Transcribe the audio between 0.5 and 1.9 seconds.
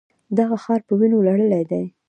ښار په وینو لړلی دی.